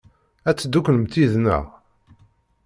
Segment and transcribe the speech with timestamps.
[0.49, 1.65] Ad tedduklemt yid-neɣ?